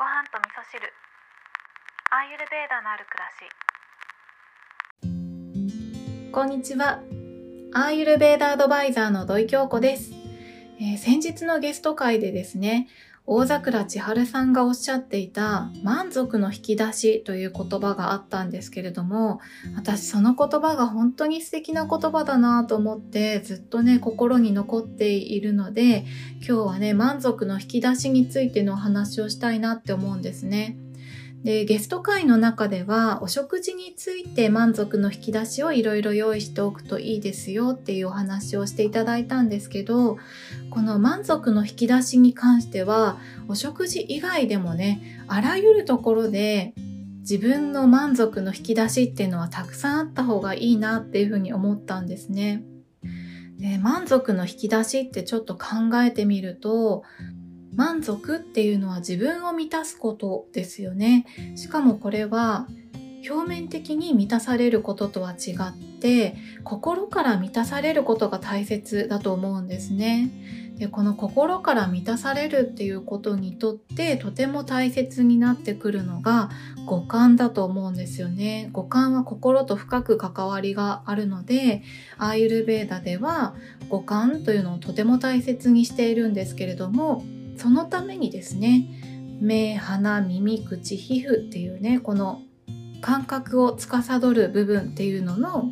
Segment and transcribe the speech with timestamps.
[0.00, 0.80] ご飯と味噌汁。
[2.10, 3.28] アーユルベーダのある暮ら
[6.24, 6.32] し。
[6.32, 7.00] こんにちは。
[7.74, 10.12] アーユルベーダアドバイザーの土井京子です、
[10.80, 12.88] えー先日のゲスト会でですね、
[13.26, 19.40] 大桜千春さんがおっしゃっていた満足の引き出しという言葉があったんですけれども、
[19.76, 26.04] 私その言葉が本当に素敵な言葉だなと思ってずっとね、心に残っているので、
[26.38, 30.76] 今日はね、満足の引き出しについてのお話をしたいなって思うんですね。
[31.42, 40.18] で、ゲスト会の中では、お食事について満足の引き出しをいろいろ用意しておくといいですよっていうお話をしていただいたんですけど、
[40.70, 43.18] この満足の引き出しに関しては、
[43.48, 46.74] お食事以外でもね、あらゆるところで
[47.20, 52.64] 自分の満足の引き出しっていうのはたくさんあった方がいいなっていうふうに思ったんですね。
[53.58, 57.02] で満足の引き出しってちょっと考えてみると、
[57.74, 61.26] 満足っていうのは自分を満たすことですよね。
[61.56, 62.66] しかもこれは
[63.28, 70.30] 表面的に満たされることとは違って心から満たされることが大切だと思うんですね。
[70.80, 76.48] でこの心から満たされるっていうことにとってとても大切になってくるのが
[76.86, 78.70] 五感だと思うんですよね。
[78.72, 81.82] 五感は心と深く関わりがあるので
[82.16, 83.54] アーユルベーダでは
[83.90, 87.22] 五感というのをとても大切にしているんですけれども
[87.60, 88.88] そのためにですね
[89.42, 92.40] 目鼻耳口皮膚っていうねこの
[93.02, 95.70] 感覚を司る部分っていうのの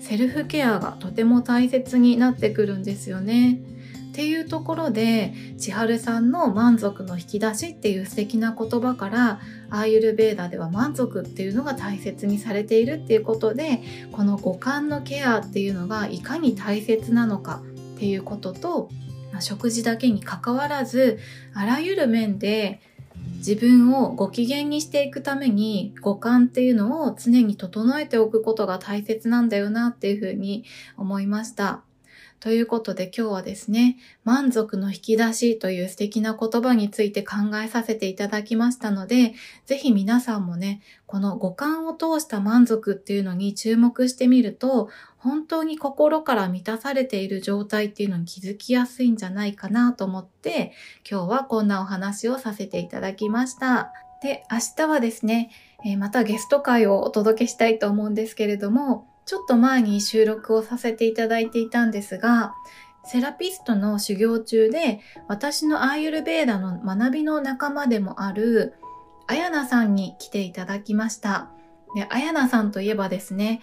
[0.00, 3.60] セルフケアがとても大切になってくるんですよね。
[4.12, 13.80] っていうところで千春さんの満足の引き出しっていう素敵な言葉からアーユルベーダでは満足っていうのが大切にされているっていうことで
[14.12, 17.62] この五感のケアっていうのがいかに大切なのか
[17.96, 18.88] っていうことと
[19.34, 21.18] まあ食事だけにかかわらず
[21.54, 22.80] あらゆる面で
[23.38, 30.64] 自分をご機嫌にしていくために五感っていうのを常に整えておくことが大切なんだよなっていうふうに
[30.96, 31.82] 思いました。
[32.44, 39.32] ということで今日はですね、満足の引き出しという素敵な言葉について考えさせていただきましたので、
[39.64, 50.74] ぜひ皆さんもね、この五感を通した満足っていうのに注目してみると、本当に心から満たされている状態っていうのに気づきやすいんじゃないかなと思って、
[51.10, 53.94] 今日はこんなお話をさせていただきました。
[54.22, 55.50] で、明日はですね、
[55.96, 62.54] またゲスト会をお届けしたいと思うんですけれども、ちょっと前に収録をさせていただいていたんですが、
[63.04, 68.74] セラピストの修行中で、私のアーユルベーダの学びの仲間でもある、
[69.26, 71.50] あやなさんに来ていただきました。
[71.94, 73.60] で、あやなさんといえばですね、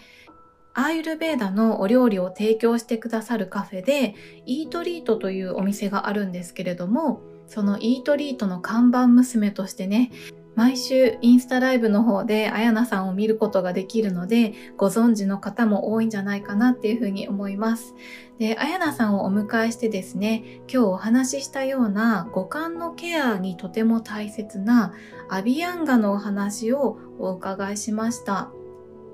[0.73, 10.11] アーユルベーダのお料理を提供してくださるカフェで、イートリートというお店があるんですけれども、そのイートリートの看板娘としてね、
[10.55, 17.95] 毎週インスタライブの方であやなさんを見ることができるので、ご存知の方も多いんじゃないかなっていうふうに思います。
[18.37, 24.93] で、あやなさんをお迎えしてですね、今日お話ししたような五感のケアにとても大切な
[25.29, 28.51] アビアンガのお話をお伺いしました。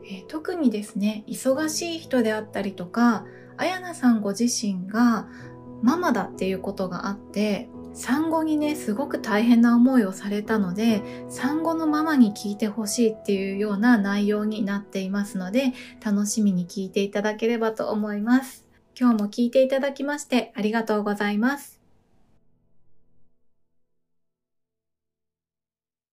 [0.09, 3.25] え特にですね、忙しい人であったりとか、
[3.57, 5.27] あやなさんご自身が
[5.81, 15.73] ママだっていうことがあって、産後にね、すごく大変な思いをされたので、産後のママに聞いてほしいっていうような内容になっていますので、
[16.05, 18.67] 楽しみに聞いていただければと思います。
[18.97, 21.76] 今日も聞いていただきましてありがとうございます。